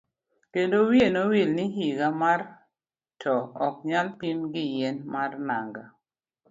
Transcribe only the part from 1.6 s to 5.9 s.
higa mar to ok nyal pim gi nyien mar nanga.